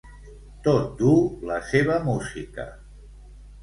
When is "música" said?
2.11-2.69